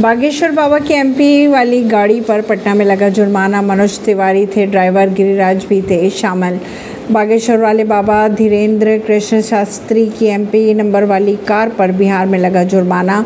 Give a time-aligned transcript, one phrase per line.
[0.00, 5.08] बागेश्वर बाबा की एमपी वाली गाड़ी पर पटना में लगा जुर्माना। मनोज तिवारी थे ड्राइवर,
[5.08, 6.58] गिरिराज भी थे शामिल।
[7.10, 12.62] बागेश्वर वाले बाबा धीरेन्द्र कृष्ण शास्त्री की एमपी नंबर वाली कार पर बिहार में लगा
[12.64, 13.24] जुर्माना।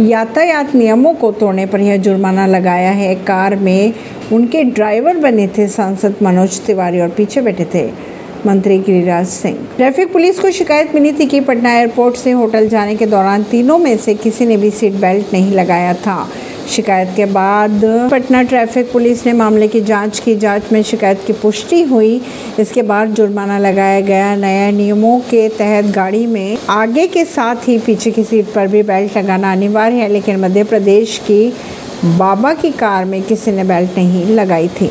[0.00, 3.92] यातायात नियमों को तोड़ने पर यह जुर्माना लगाया है। कार में
[4.32, 8.15] उनके ड्राइवर बने थे सांसद मनोज तिवारी और पीछे बैठे थे।
[8.46, 12.94] मंत्री गिरिराज सिंह। ट्रैफ़िक पुलिस को शिकायत मिली थी कि पटना एयरपोर्ट से होटल जाने
[12.96, 16.28] के दौरान तीनों में से किसी ने भी सीट बेल्ट नहीं लगाया था।
[16.70, 21.32] शिकायत के बाद पटना ट्रैफ़िक पुलिस ने मामले की जाँच की। जाँच में शिकायत की
[21.32, 22.20] पुष्टि हुई।
[22.58, 27.78] इसके बाद जुर्माना लगाया गया। नए नियमों के तहत गाड़ी में आगे के साथ ही
[27.78, 31.52] पीछे की सीट पर भी बेल्ट लगाना अनिवार्य है, लेकिन मध्य प्रदेश की
[32.04, 34.90] बाबा की कार में किसी ने बेल्ट नहीं लगाई थी।